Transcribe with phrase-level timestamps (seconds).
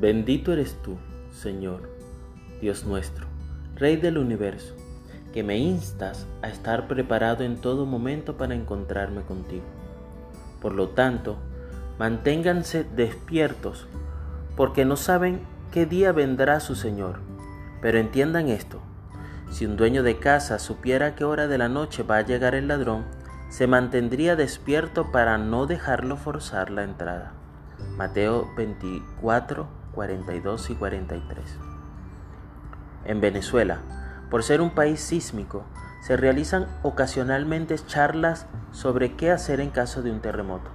[0.00, 0.96] Bendito eres tú,
[1.30, 1.90] Señor,
[2.62, 3.26] Dios nuestro,
[3.76, 4.74] Rey del universo,
[5.34, 9.66] que me instas a estar preparado en todo momento para encontrarme contigo.
[10.62, 11.36] Por lo tanto,
[11.98, 13.88] manténganse despiertos,
[14.56, 15.40] porque no saben
[15.70, 17.16] qué día vendrá su Señor.
[17.82, 18.80] Pero entiendan esto,
[19.50, 22.68] si un dueño de casa supiera qué hora de la noche va a llegar el
[22.68, 23.04] ladrón,
[23.50, 27.34] se mantendría despierto para no dejarlo forzar la entrada.
[27.98, 31.58] Mateo 24, 42 y 43.
[33.04, 33.78] En Venezuela,
[34.30, 35.64] por ser un país sísmico,
[36.02, 40.70] se realizan ocasionalmente charlas sobre qué hacer en caso de un terremoto.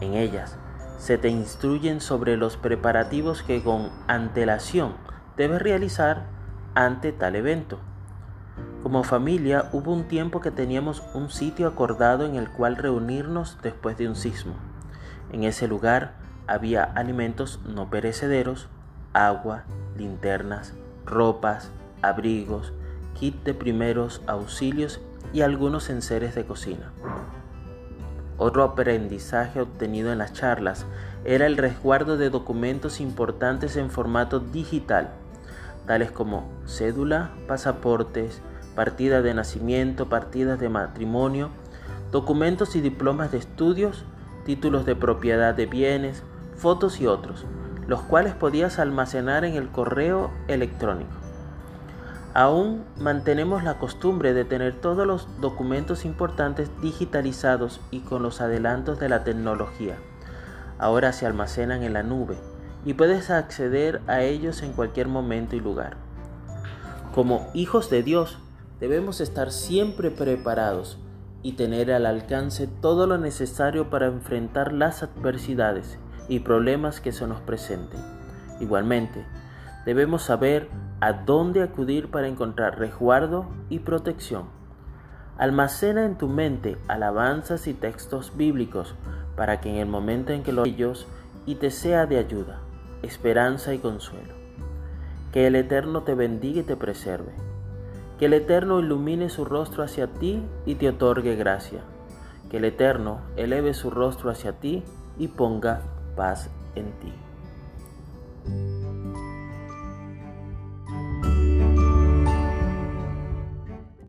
[0.00, 0.56] En ellas
[0.98, 4.94] se te instruyen sobre los preparativos que con antelación
[5.36, 6.26] debes realizar
[6.74, 7.78] ante tal evento.
[8.82, 13.96] Como familia hubo un tiempo que teníamos un sitio acordado en el cual reunirnos después
[13.96, 14.54] de un sismo.
[15.32, 16.14] En ese lugar
[16.48, 18.68] había alimentos no perecederos,
[19.12, 19.64] agua,
[19.96, 21.70] linternas, ropas,
[22.02, 22.72] abrigos,
[23.14, 25.00] kit de primeros auxilios
[25.32, 26.92] y algunos enseres de cocina.
[28.38, 30.86] Otro aprendizaje obtenido en las charlas
[31.24, 35.10] era el resguardo de documentos importantes en formato digital,
[35.86, 38.40] tales como cédula, pasaportes,
[38.76, 41.50] partida de nacimiento, partidas de matrimonio,
[42.12, 44.04] documentos y diplomas de estudios,
[44.44, 46.22] títulos de propiedad de bienes,
[46.58, 47.46] fotos y otros,
[47.86, 51.10] los cuales podías almacenar en el correo electrónico.
[52.34, 59.00] Aún mantenemos la costumbre de tener todos los documentos importantes digitalizados y con los adelantos
[59.00, 59.96] de la tecnología.
[60.78, 62.36] Ahora se almacenan en la nube
[62.84, 65.96] y puedes acceder a ellos en cualquier momento y lugar.
[67.14, 68.38] Como hijos de Dios,
[68.80, 70.98] Debemos estar siempre preparados
[71.42, 75.98] y tener al alcance todo lo necesario para enfrentar las adversidades
[76.28, 78.00] y problemas que se nos presenten.
[78.60, 79.24] Igualmente,
[79.84, 80.68] debemos saber
[81.00, 84.44] a dónde acudir para encontrar resguardo y protección.
[85.38, 88.94] Almacena en tu mente alabanzas y textos bíblicos
[89.36, 91.06] para que en el momento en que los ellos
[91.46, 92.60] y te sea de ayuda,
[93.02, 94.34] esperanza y consuelo.
[95.32, 97.32] Que el Eterno te bendiga y te preserve
[98.18, 101.80] que el Eterno ilumine su rostro hacia ti y te otorgue gracia.
[102.50, 104.82] Que el Eterno eleve su rostro hacia ti
[105.18, 105.82] y ponga
[106.18, 107.27] paz en ti.